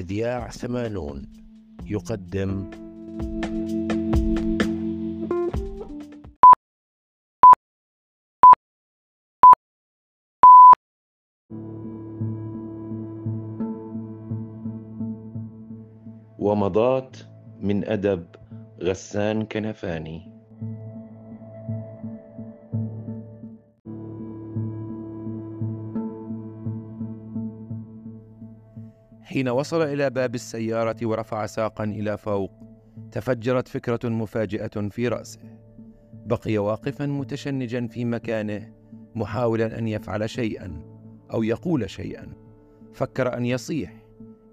[0.00, 1.22] مذياع ثمانون.
[1.84, 2.70] يقدم.
[16.38, 17.16] ومضات
[17.60, 18.26] من أدب
[18.82, 20.29] غسان كنفاني.
[29.30, 32.52] حين وصل إلى باب السيارة ورفع ساقا إلى فوق
[33.12, 35.40] تفجرت فكرة مفاجئة في رأسه.
[36.26, 38.72] بقي واقفا متشنجا في مكانه
[39.14, 40.82] محاولا أن يفعل شيئا
[41.32, 42.32] أو يقول شيئا.
[42.92, 43.92] فكر أن يصيح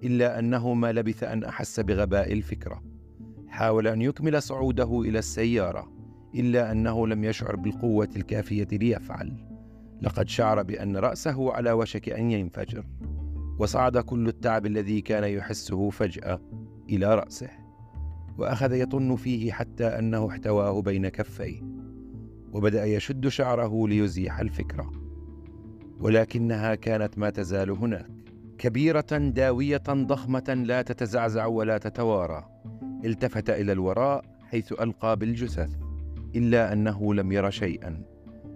[0.04, 2.84] إلا أنه ما لبث أن أحس بغباء الفكرة.
[3.48, 5.91] حاول أن يكمل صعوده إلى السيارة
[6.35, 9.34] إلا أنه لم يشعر بالقوة الكافية ليفعل.
[10.02, 12.85] لقد شعر بأن رأسه على وشك أن ينفجر.
[13.60, 16.40] وصعد كل التعب الذي كان يحسه فجأة
[16.90, 17.50] إلى رأسه
[18.38, 21.62] وأخذ يطن فيه حتى أنه احتواه بين كفيه
[22.54, 24.91] وبدأ يشد شعره ليزيح الفكرة.
[26.00, 28.08] ولكنها كانت ما تزال هناك
[28.58, 32.50] كبيرة داوية ضخمة لا تتزعزع ولا تتوارى.
[33.05, 35.76] التفت إلى الوراء حيث ألقى بالجثث
[36.35, 38.02] إلا أنه لم ير شيئا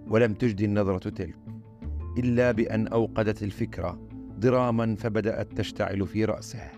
[0.08, 1.36] ولم تجد النظرة تلك
[2.18, 4.11] إلا بأن أوقدت الفكرة
[4.42, 6.70] ضراما فبدأت تشتعل في رأسه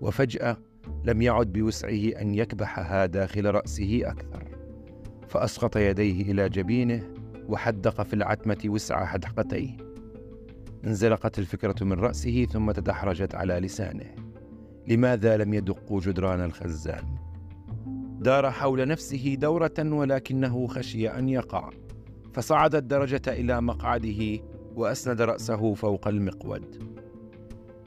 [0.00, 0.56] وفجأة
[1.04, 4.48] لم يعد بوسعه أن يكبحها داخل رأسه أكثر.
[5.28, 7.10] فأسقط يديه إلى جبينه
[7.48, 9.76] وحدق في العتمة وسع حدقتيه.
[10.84, 14.14] انزلقت الفكرة من رأسه ثم تدحرجت على لسانه.
[14.88, 17.04] لماذا لم يدقوا جدران الخزان؟
[18.20, 21.70] دار حول نفسه دورة ولكنه خشي أن يقع.
[22.32, 24.38] فصعد الدرجه إلى مقعده
[24.76, 26.92] وأسند رأسه فوق المقود.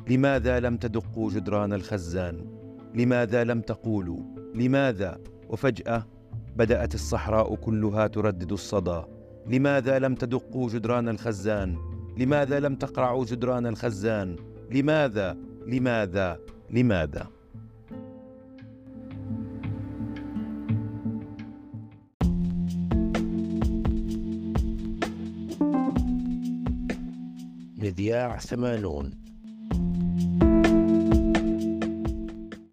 [0.10, 2.46] لماذا لم تدقوا جدران الخزان؟
[2.94, 4.20] لماذا لم تقولوا؟
[4.56, 5.18] لماذا؟
[5.50, 6.08] وفجأة
[6.56, 9.02] بدأت الصحراء كلها تردد الصدى.
[9.48, 11.78] لماذا لم تدقوا جدران الخزان؟
[12.18, 14.36] لماذا لم تقرعوا جدران الخزان؟
[14.72, 15.38] لماذا؟
[15.68, 17.28] لماذا؟ لماذا؟
[27.86, 29.25] مذياع ثمانون.